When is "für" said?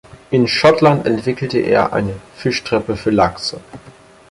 2.97-3.11